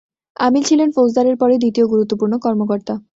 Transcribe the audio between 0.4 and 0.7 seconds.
আমিল